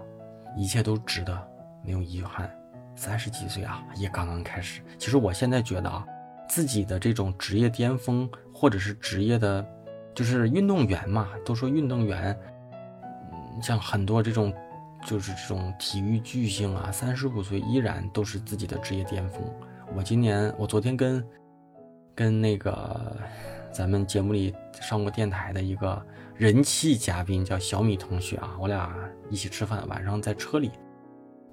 [0.56, 1.36] 一切都值得，
[1.84, 2.50] 没有遗憾。
[2.96, 4.82] 三十几岁啊，也刚刚开始。
[4.98, 6.06] 其实我现在觉得啊，
[6.48, 9.65] 自己的这种职业巅峰，或者是职业的，
[10.13, 12.38] 就是运动员嘛，都说运动员，
[13.32, 14.54] 嗯，像很多这种，
[15.04, 19.42] 就是这种体育巨星啊，三十五岁依然都是自己的职业巅峰。
[19.96, 21.26] 我今年，我昨天跟
[22.20, 23.16] 跟那个
[23.72, 26.06] 咱们节目里上过电台的一个
[26.36, 28.94] 人气嘉宾叫小米同学啊，我俩
[29.30, 30.70] 一起吃饭，晚上在车里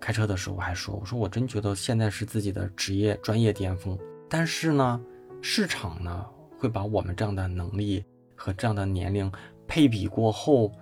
[0.01, 3.97] 开车的时候，我还说，我说我真觉得现在是自己的职业专业巅峰。
[4.29, 5.01] 但是呢，
[5.41, 6.27] 市场呢
[6.59, 9.31] 会把我们这样的能力和这样的年龄
[9.69, 10.73] 配比过后，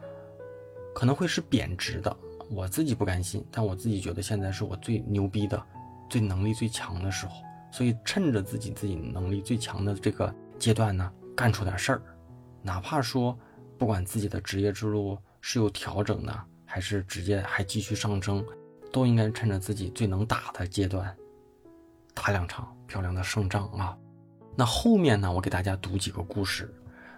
[0.94, 2.16] 可能会是贬值的。
[2.48, 5.62] 我自己不甘心，但我自己觉得现在是我最牛逼的、
[6.08, 7.34] 最能力最强的时候。
[7.74, 12.00] 所以趁着自己自己能力最强的这个阶段呢，干出点事儿，
[12.62, 13.36] 哪怕说
[13.76, 18.46] 不管自己的职业之路是有调整的，还是直接还继续上升，
[18.92, 21.12] 都应该趁着自己最能打的阶段。
[22.14, 23.98] 打两场漂亮的胜仗啊！
[24.54, 25.32] 那后面呢？
[25.32, 26.72] 我给大家读几个故事。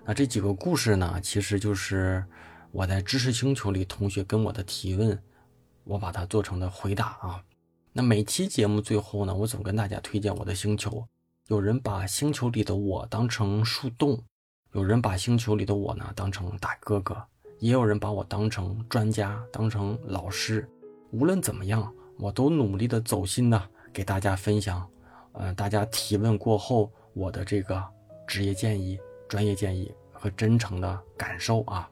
[0.07, 2.25] 那这几个故事呢，其实就是
[2.73, 5.23] 我在知识星球里同学跟我的提问，
[5.85, 7.42] 我把它做成的回答啊。
[7.97, 11.03] 那每期节目最后呢，我总跟大家推荐我的星球。
[11.47, 14.23] 有人把星球里的我当成树洞，
[14.73, 17.17] 有人把星球里的我呢当成大哥哥，
[17.59, 20.69] 也有人把我当成专家，当成老师。
[21.11, 23.71] 无论怎么样，我都努力的走心的。
[23.95, 24.87] 给大家分享，
[25.33, 27.83] 呃，大家提问过后，我的这个
[28.27, 31.89] 职业建议、专业建议和真诚的感受啊。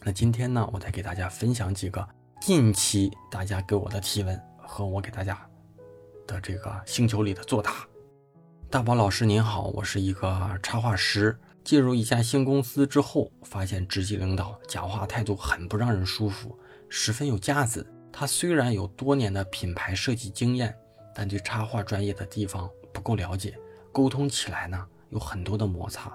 [0.00, 2.08] 那今天呢，我再给大家分享几个
[2.40, 4.40] 近期大家给我的提问
[4.74, 5.40] 和我给大家
[6.26, 7.86] 的这个星球里的作答。
[8.68, 16.58] 大宝老师您好，我是一个插画师，进入一家新公司之后，发现直系领导讲话态度很不让人舒服，
[16.88, 17.86] 十分有架子。
[18.10, 20.76] 他虽然有多年的品牌设计经验。
[21.16, 23.56] 但对插画专业的地方不够了解，
[23.92, 26.12] 沟通起来呢有很多的摩擦，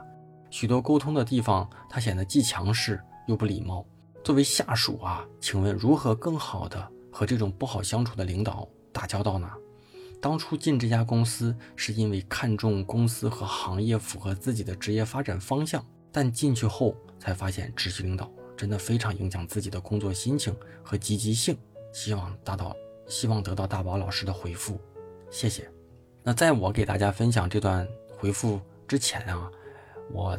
[0.49, 3.85] 许多沟通的地方他显得既强势又不礼貌。
[4.21, 9.49] 作为下属啊，请问如何更好的和这种不好相处的领导打交道呢？
[10.21, 21.57] 当初进这家公司是因为看重公司和行业符合自己的职业发展方向，但进去后才发现直系领导真的非常影响自己的工作心情和积极性。
[21.93, 22.75] 希望达到，
[23.07, 24.79] 希望得到大宝老师的回复。
[25.31, 25.71] 谢谢。
[26.21, 29.49] 那在我给大家分享这段回复之前啊，
[30.11, 30.37] 我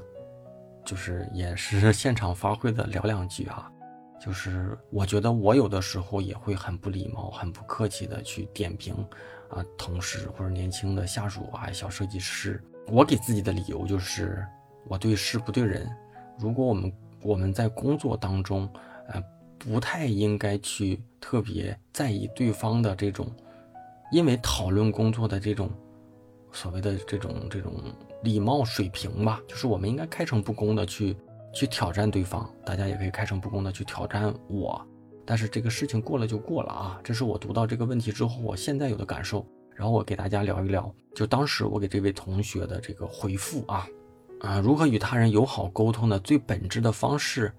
[0.85, 3.73] 就是也是 现场发挥的聊两句啊。
[4.21, 8.95] 就是我觉得我有的时候也会很不礼貌、很不客气的去点评
[9.49, 12.63] 啊同事或者年轻的下属啊小设计师。
[12.89, 14.47] 我给自己的理由就是
[14.87, 15.89] 我对事不对人。
[16.39, 18.69] 如果我们我们在工作当中，
[19.09, 19.23] 呃，
[19.59, 23.27] 不太应该去特别在意对方的这种。
[24.13, 25.71] 因为讨论工作的这种
[26.51, 27.73] 所谓的这种这种
[28.25, 31.17] 礼貌水平吧，就是我们应该开诚布公的去
[31.53, 34.85] 去挑战对方，大家也可以开诚布公的去挑战我。
[35.25, 39.47] 但是这个事情过了就过了啊，这是我读到这个问题之后我现在有的感受。
[39.77, 43.87] 然后我给大家聊一聊，就当时我给这位同学的这个回复啊
[44.41, 47.51] 啊，如何与他人友好沟通的最本质的方式，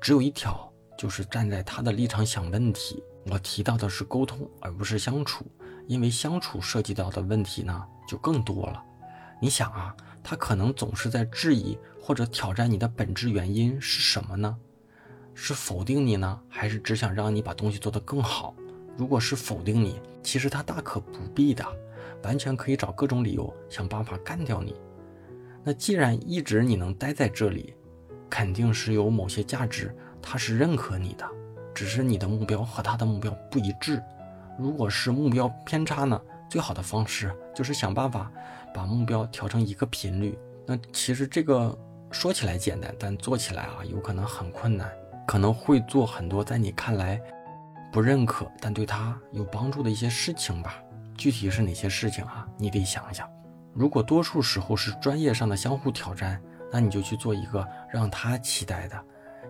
[0.00, 3.00] 只有一条，就是站在他的立场想问题。
[3.30, 5.44] 我提到的是沟通，而不是相处。
[5.86, 8.82] 因为相处涉及到的问题呢，就更多了。
[9.40, 14.56] 你想啊，他可能总是在质疑或者挑战你的本质原因是什么呢？
[15.34, 18.54] 是否定你呢，还是只想让你把东西做得更好？
[18.96, 21.64] 如果是否定你，其实他大可不必的，
[22.22, 24.74] 完全可以找各种理由想办法干掉你。
[25.64, 27.74] 那既然一直你能待在这里，
[28.28, 31.26] 肯定是有某些价值，他是认可你的，
[31.74, 34.02] 只是你的目标和他的目标不一致。
[34.58, 36.20] 如果是目标偏差呢？
[36.50, 38.28] 最好的方式就是想办法
[38.74, 40.38] 把目标调成一个频率。
[40.66, 41.76] 那其实这个
[42.10, 44.90] 说起来简单，但做起来啊有可能很困难，
[45.26, 47.20] 可能会做很多在你看来
[47.92, 50.82] 不认可但对他有帮助的一些事情吧。
[51.16, 52.46] 具体是哪些事情啊？
[52.56, 53.28] 你得想想。
[53.72, 56.40] 如果多数时候是专业上的相互挑战，
[56.72, 58.98] 那你就去做一个让他期待的，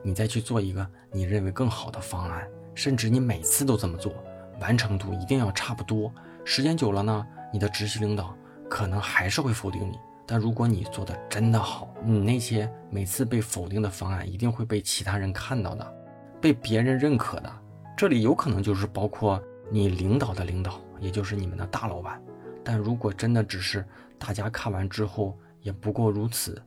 [0.02, 4.12] 你再去做一个你认为更好的方案，甚至你每次都这么做。
[4.60, 6.12] 完成度一定要差不多，
[6.44, 8.36] 时间久了呢，你的直系领导
[8.70, 9.98] 可能还是会否定你。
[10.24, 15.94] 但如果你做的真的好，你那些每次被否定的方案一定会被其他人看到的，
[16.40, 17.52] 被别人认可的。
[17.96, 22.22] 这里有可能就是包括你领导的领导，也就是你们的大老板。
[22.62, 23.84] 但如果真的只是
[24.18, 26.62] 大家看完之后也不过如此，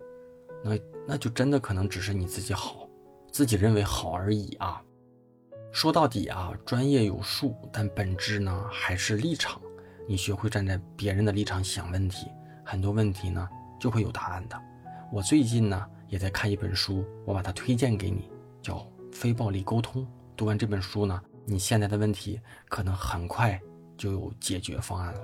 [0.62, 2.88] 那那就真的可能只是你自己好，
[3.32, 4.82] 自己认为好而已啊。
[5.72, 9.62] 说到底啊，专业有数，但本质呢还是立场。
[10.08, 12.28] 你学会站在别人的立场想问题，
[12.64, 13.48] 很多问题呢
[13.80, 14.62] 就会有答案的。
[15.12, 18.30] 我最近呢也在看一本书，我把它推荐给你，
[18.62, 18.78] 叫
[19.12, 20.04] 《非暴力沟通》。
[20.36, 23.60] 读完这本书呢，你现在的问题可能很快
[23.96, 25.22] 就有解决方案了。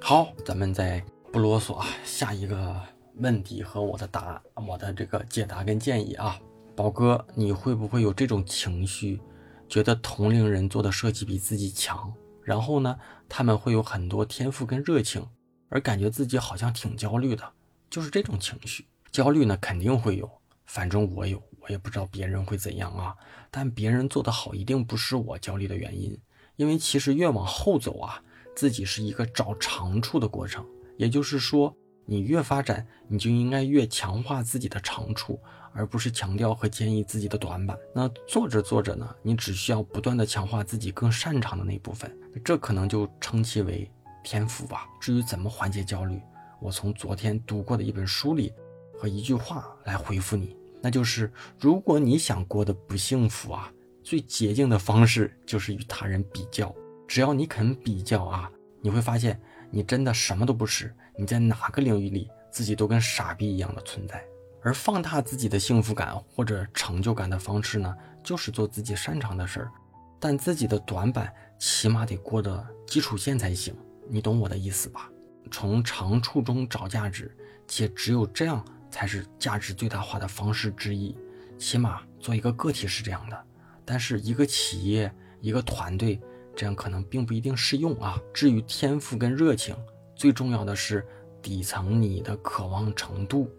[0.00, 2.80] 好，咱们再不啰嗦啊，下一个
[3.16, 6.38] 问题和我的答案，我的这个解答跟建议啊，
[6.74, 9.20] 宝哥，你会不会有这种情绪，
[9.68, 12.12] 觉得同龄人做的设计比自己强？
[12.46, 12.96] 然后呢，
[13.28, 15.26] 他们会有很多天赋跟热情，
[15.68, 17.42] 而感觉自己好像挺焦虑的，
[17.90, 18.86] 就是这种情绪。
[19.10, 20.30] 焦虑呢，肯定会有，
[20.64, 23.16] 反正我有，我也不知道别人会怎样啊。
[23.50, 26.16] 但别人做得好，一定不是我焦虑的原因，
[26.54, 28.22] 因为其实越往后走啊，
[28.54, 30.64] 自己是一个找长处的过程。
[30.96, 35.42] 也就是说，你越发展，你就应该越强化自己的长处，
[35.76, 37.78] 而不是强调和建议自己的短板。
[37.94, 42.10] 那做着做着呢，你只需要不断的强化自己更擅长的那部分，
[42.42, 43.90] 这可能就称其为
[44.24, 44.86] 天赋吧。
[45.00, 46.20] 至于怎么缓解焦虑，
[46.60, 48.52] 我从昨天读过的一本书里。
[48.98, 53.70] 和一句话来回复你，那就是如果你想过得不幸福啊，
[54.02, 56.74] 最捷径的方式就是与他人比较。
[57.06, 59.38] 只要你肯比较啊，你会发现
[59.70, 64.24] 你真的什么都不是，你在哪个领域里自己都跟傻逼一样的存在。
[64.66, 69.70] 而放大自己的幸福感或者成就感的方式呢，就是做自己擅长的事儿，
[70.18, 73.72] 但自己的短板起码得过得基础线才行。
[74.08, 75.08] 你懂我的意思吧？
[75.52, 77.32] 从长处中找价值，
[77.68, 78.64] 且只有这样。
[78.88, 81.14] 才是价值最大化的方式之一，
[81.58, 83.44] 起码做一个个体是这样的，
[83.84, 86.18] 但是一个企业、一个团队
[86.54, 88.18] 这样可能并不一定适用啊。
[88.32, 89.76] 至于天赋跟热情，
[90.14, 91.06] 最重要的是
[91.42, 93.50] 底层你的渴望程度，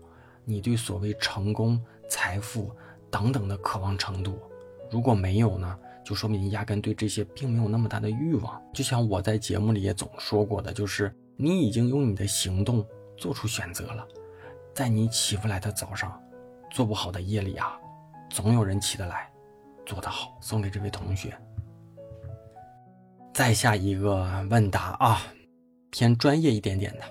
[0.49, 2.71] 你对所谓成功、财富
[3.11, 4.39] 等等的渴望程度，
[4.89, 8.61] 如果没有呢，就说明你压根对这些并没有那么大的欲望。
[8.73, 12.85] 就像我在节目里也总说过的，就是你已经用你的行动
[13.17, 14.07] 做出选择了。
[14.73, 16.17] 在你起不来的早上，
[16.71, 17.77] 做不好的夜里啊，
[18.29, 19.29] 总有人起得来，
[19.85, 20.37] 做得好。
[20.39, 21.37] 送给这位同学。
[23.33, 25.21] 再下一个问答啊，
[25.91, 27.01] 偏专业一点点的，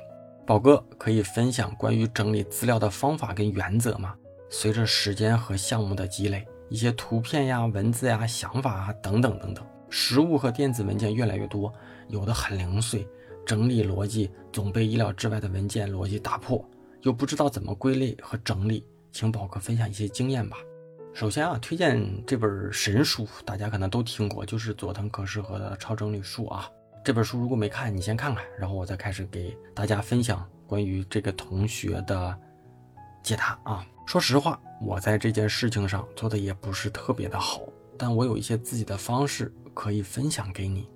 [0.47, 4.15] 宝哥可以分享关于整理资料的方法跟原则吗？
[4.49, 11.73] 随着时间和项目的积累，一些图片呀、文字呀、想法啊等等等等，实物和电子文件越来越多，
[12.07, 13.05] 有的很零碎，
[13.45, 16.65] 整理逻辑总被意料之外的文件逻辑打破。
[17.03, 20.57] 又不知道怎么归类和整理，请宝哥分享一些经验吧。
[21.13, 26.71] 首先啊，推荐这本神书，大家可能都听过，就是佐藤可士和的《超整理术》啊。
[27.07, 32.37] 这本书如果没看，你先看看，然后我再开始给大家分享关于这个同学的
[33.23, 33.87] 解答啊。
[34.05, 37.61] 说实话，我在这件事情上做的也不是特别的好，
[37.97, 40.89] 但我有一些自己的方式可以分享给你。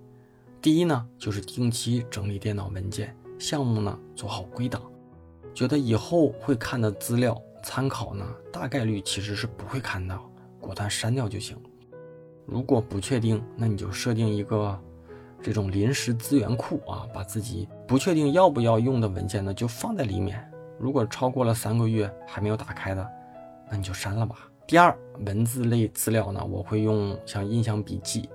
[0.60, 4.82] 第一呢，就是定期整理电脑文件项目呢，做好归档。
[5.54, 11.56] 觉得以后会看的资料参考呢，大概率其实是不会看到，果断删掉就行。
[12.46, 14.76] 如果不确定，那你就设定一个
[15.42, 20.44] 这种临时资源库啊，把自己不确定要不要用的文件呢，就放在里面。
[20.79, 23.07] 如果超过了三个月还没有打开的，
[23.70, 24.37] 那你就删了吧。
[24.66, 28.29] 第二，文字类资料呢，我会用像印象笔记。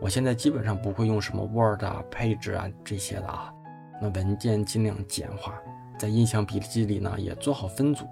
[0.00, 3.52] 我现在基本上不会用什么 Word 啊、Page 啊这些的啊，
[4.00, 5.60] 那文件尽量简化。
[5.98, 8.04] 在印象笔记里呢，也做好分组，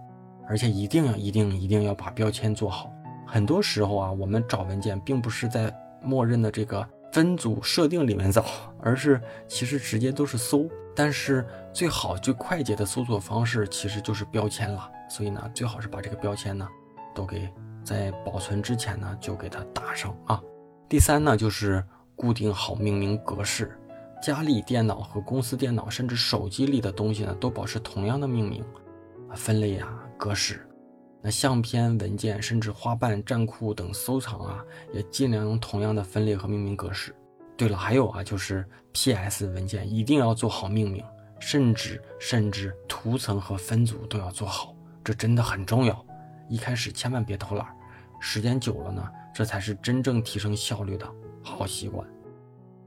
[0.47, 2.93] 而且一定要、一定、一定要把标签做好。
[3.27, 8.45] 很多时候啊，我们找文件并不是在默认的这个分组设定里面找，
[8.81, 10.69] 而是其实直接都是搜。
[10.95, 14.91] 但是最好最快捷的搜索方式其实就是标签了。
[15.09, 16.69] 所以呢，最好是把这个标签呢，
[17.15, 17.49] 都给
[17.85, 20.41] 在保存之前呢就给它打上啊。
[20.89, 21.83] 第三呢，就是
[22.17, 23.77] 固定好命名格式。
[24.23, 28.63] 家里电脑和公司电脑，甚至手机里的东西呢，都保持同样的命名、
[29.35, 30.67] 分类啊、格式。
[31.23, 37.15] 那相片、文件，甚至花瓣、站库等收藏啊，也尽量用同样的分类和命名格式。
[37.57, 41.05] 对了，还有啊，就是 PS 文件一定要做好命名，
[41.39, 46.05] 甚至甚至图层和分组都要做好，这真的很重要。
[46.49, 47.67] 一开始千万别偷懒，
[48.19, 51.07] 时间久了呢，这才是真正提升效率的
[51.43, 52.09] 好习惯。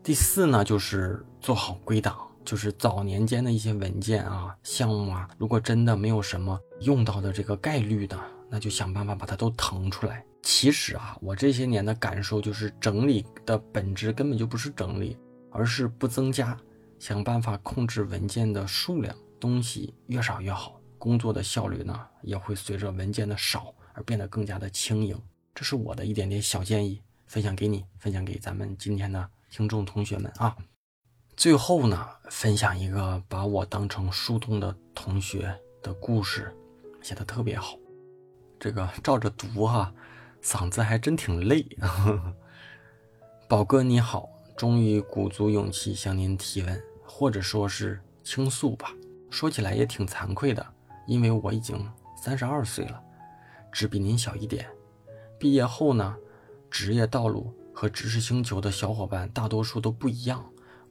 [0.02, 8.20] 第四呢，就是做好归档，就是早年间的一些文件啊、项目啊，如果真的没有什么用到的这个概率的，
[8.50, 10.26] 那就想办法把它都腾出来。
[10.42, 15.18] 其实啊，我这些年的感受就是，整理的本质根本就不是整理，
[15.52, 16.58] 而是不增加，
[17.00, 25.18] 想办法控制文件的数量，东西越少越好，工作的效率呢也会随着文件的少而变得更加的轻盈。
[25.56, 29.30] 这是我的一点点小建议，分享给你，分享给咱们今天的。
[29.50, 30.58] 听众同学们啊，
[31.36, 36.56] 最后呢，分享一个把我当成树洞的同学的故事，
[37.02, 37.76] 写的特别好。
[38.60, 39.92] 这个照着读哈，
[40.42, 41.66] 嗓子还真挺累。
[43.50, 48.94] 宝哥你好，终于鼓足勇气向您提问，或者说是倾诉吧。
[49.30, 50.66] 说起来也挺惭愧的，
[51.08, 53.02] 因为我已经三十二岁了，
[53.72, 54.68] 只比您小一点。
[55.40, 56.16] 毕业后呢，
[56.70, 60.46] 职业道路和知识星球的小伙伴大多数都不一样。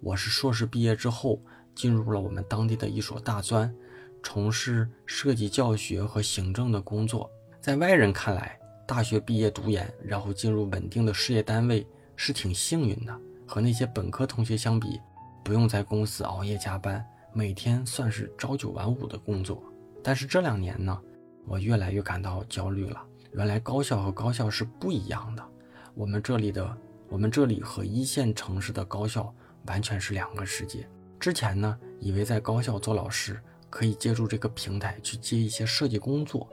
[0.04, 1.40] 我是硕士毕业之后，
[1.76, 3.72] 进入了我们当地的一所大专，
[4.20, 7.30] 从事设计教学和行政的工作。
[7.60, 11.86] 在外人看来，大学毕业读研，然后进入稳定的事业单位
[12.16, 13.16] 是挺幸运的。
[13.46, 15.00] 和那些本科同学相比，
[15.44, 19.62] 不用在公司熬夜加班，每天算是朝九晚五的工作。
[20.02, 21.00] 但是这两年呢，
[21.46, 23.00] 我越来越感到焦虑了。
[23.34, 25.48] 原来高校和高校是不一样的，
[25.94, 26.76] 我们这里的
[27.08, 29.32] 我们这里和一线城市的高校
[29.66, 30.88] 完全是两个世界。
[31.20, 33.40] 之前呢，以为在高校做老师
[33.70, 36.48] 可以借助这个平台去接一些设计工作，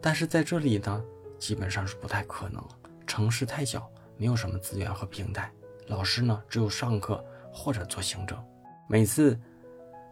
[0.00, 1.04] 但是在这里呢，
[1.38, 2.62] 基本上是不太可能。
[3.06, 5.50] 城市太小，没有什么资源和平台，
[5.86, 8.38] 老师呢只有上课或者做行政。
[8.88, 9.38] 每次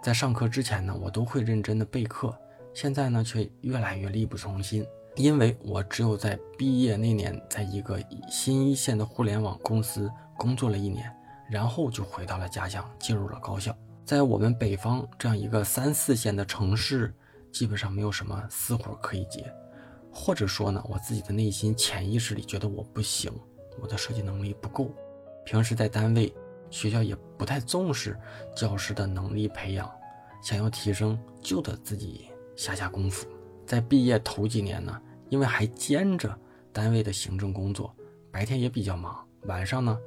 [0.02, 2.34] 在上课之前呢，我都会认真的备课，
[2.74, 4.86] 现在呢却越来越力不从心。
[5.16, 11.14] 因为我只有在毕业那年，在一个新一线的互联网公司工作了一年，
[11.52, 13.76] 然后就回到了家乡，进入了高校。
[14.06, 17.14] 在我们北方这样一个三四线的城市，
[17.52, 19.52] 基本上没有什么私活可以接，
[20.10, 23.30] 或者说呢，我自己的内心潜意识里觉得我不行，
[23.78, 24.90] 我的设计能力不够。
[25.44, 26.34] 平时在单位、
[26.70, 28.18] 学校也不太重视
[28.56, 29.90] 教师的能力培养，
[30.42, 33.28] 想要提升就得自己下下功夫。
[33.66, 34.98] 在毕业头几年呢，
[35.28, 36.34] 因为还兼着
[36.72, 37.94] 单位的行政工作，
[38.30, 39.98] 白天也比较忙，晚上呢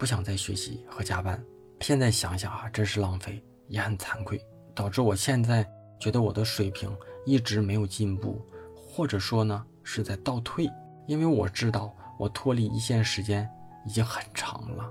[0.00, 1.38] 不想再学习和加班。
[1.80, 4.42] 现在想想啊，真是浪费，也很惭愧，
[4.74, 5.62] 导致我现在
[5.98, 6.90] 觉得我的水平
[7.26, 8.40] 一直没有进步，
[8.74, 10.66] 或者说呢是在倒退。
[11.06, 13.46] 因为我知道我脱离一线时间
[13.86, 14.90] 已经很长了，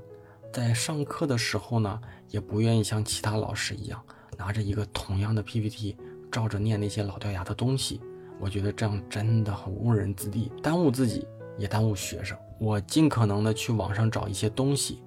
[0.53, 3.99] 在上课的时候呢，也不愿意像其他老师一样
[4.37, 5.97] 拿着一个同样的 PPT
[6.31, 7.99] 照着念那些老掉牙的东西。
[8.39, 12.37] 我觉得这样真的很误人子弟，耽误自己也耽误学生。
[12.59, 15.01] 我尽可能的去网上找一些东西，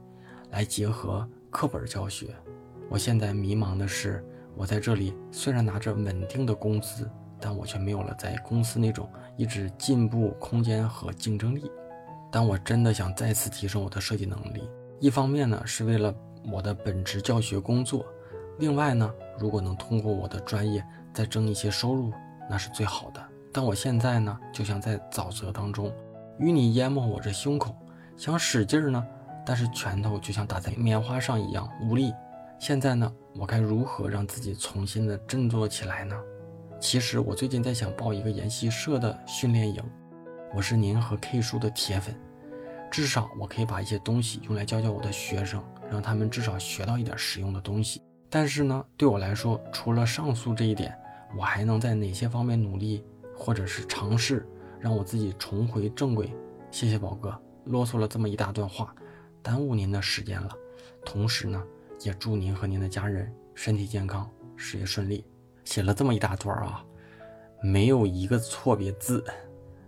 [0.50, 2.34] 来结合课本教学。
[2.88, 4.24] 我现在迷茫的是，
[4.56, 11.70] 我在这里虽然拿着稳定的工资，但我却没有了在公司那种一直进步空间和竞争力。
[12.30, 14.66] 但我真的想再次提升我的设计能力，
[14.98, 16.14] 一方面呢是为了
[16.50, 18.06] 我的本职教学工作，
[18.58, 20.82] 另外呢，如果能通过我的专业
[21.12, 22.10] 再挣一些收入。
[22.50, 23.22] 那是最好的，
[23.52, 25.92] 但我现在呢，就像在沼泽当中，
[26.40, 27.76] 淤泥淹没我这胸口，
[28.16, 29.04] 想使劲儿呢，
[29.44, 32.12] 但是拳头就像打在棉花上一样无力。
[32.58, 36.16] 现在呢，我该如何让自己重新的振作起来呢？
[36.80, 39.82] 其实我最近在想报一个研习社的训练营，
[40.54, 42.14] 我是您和 K 叔的铁粉，
[42.90, 48.02] 至少我可以把一些东西用来教教我的学生，让他们至少学到一点实用的东西。
[48.28, 50.96] 但是呢，对我来说，除了上述这一点。
[51.34, 53.02] 我还能在哪些方面努力，
[53.34, 54.46] 或者是尝试
[54.82, 56.34] 让我自己重回正轨？
[56.72, 57.32] 谢谢宝哥，
[57.66, 58.92] 啰嗦了这么一大段话，
[59.40, 60.50] 耽误您的时间了。
[61.04, 61.62] 同时呢，
[62.00, 65.24] 也祝您和您的家人身体健康，事业顺利。
[65.62, 66.84] 写了这么一大段啊，
[67.62, 69.24] 没有一个错别字，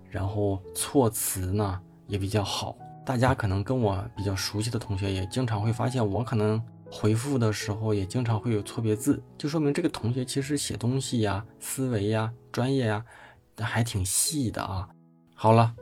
[0.09, 2.79] 然后措辞呢也比较好。
[3.05, 6.63] 大家可能跟我比较熟悉的同学也经常会发现，我可能。
[6.93, 13.05] 回复的时候也经常会有错别字，就说明这个同学其实写东西呀、思维呀、专业呀，
[13.63, 14.89] 还挺细的啊。
[15.35, 15.75] 好了，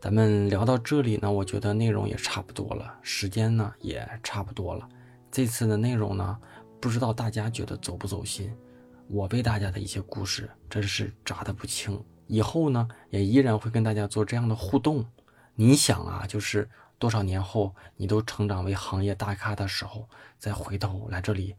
[0.00, 4.88] 咱们聊到这里呢，我觉得内容也差不多了，时间呢也差不多了。
[5.30, 6.38] 这次的内容呢，
[6.80, 8.56] 不知道大家觉得走不走心？
[9.08, 15.04] 我被大家的一些故事真是扎的不轻，以后呢也依然会跟大家做这样的互动。
[15.54, 16.68] 你想啊，就是。
[17.00, 21.54] 多少年后，你都成长为行业大咖的时候，再回头来这里，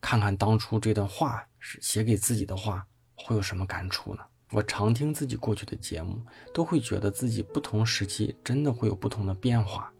[0.00, 2.84] 看看当初这段话是写给自己的话，
[3.14, 4.22] 会有什么感触呢？
[4.52, 6.20] 我常听自己过去的节目，
[6.52, 9.90] 都会觉得自己不同时期真的会有不同的变化。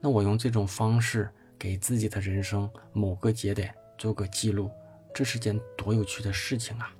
[0.00, 1.28] 那我用这种方式
[1.58, 4.70] 给自己的人生某个节点做个记录，
[5.12, 6.94] 这是件多有趣的事情啊！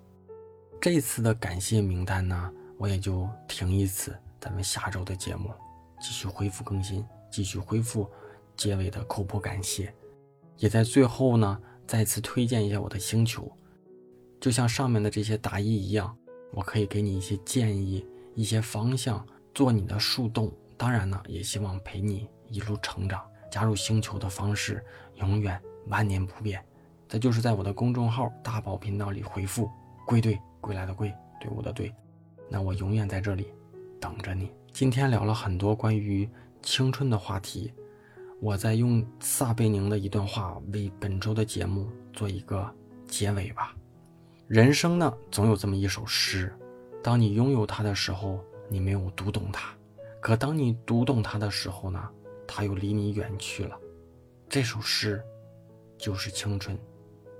[0.80, 5.50] 这次的感谢名单呢，我也就停一次，咱们下周的节目。
[6.00, 8.10] 继续恢复更新，继续恢复
[8.56, 9.94] 结尾的口播感谢，
[10.56, 13.50] 也在最后呢再次推荐一下我的星球，
[14.40, 16.16] 就像上面的这些答疑一样，
[16.52, 20.52] 我可以给你一些建议、一些方向，做你的树洞。
[20.76, 23.22] 当然呢，也希望陪你一路成长。
[23.50, 24.84] 加入星球的方式
[25.16, 26.64] 永远万年不变。
[27.08, 29.68] 再就是在我的公众号大宝频道里回复
[30.06, 31.92] “归队”，归来的归，队伍的队，
[32.48, 33.48] 那我永远在这里
[34.00, 34.52] 等着你。
[34.72, 36.28] 今天聊了很多关于
[36.62, 37.72] 青春的话题，
[38.40, 42.72] 我再用撒贝宁的一段话为本周的节目做一个
[43.08, 43.74] 结尾吧。
[44.50, 46.52] 人生呢，总有这么一首诗，
[47.04, 49.68] 当你拥有它的时候，你没有读懂它；
[50.20, 52.10] 可当你读懂它的时候呢，
[52.48, 53.78] 它又离你远去了。
[54.48, 55.22] 这首诗
[55.96, 56.76] 就是青春。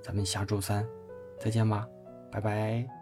[0.01, 0.87] 咱们下周三
[1.37, 1.85] 再见吧，
[2.31, 3.00] 拜拜。